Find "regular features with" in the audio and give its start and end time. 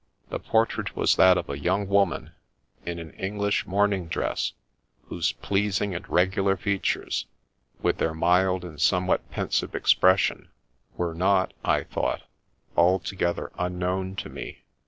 6.09-7.99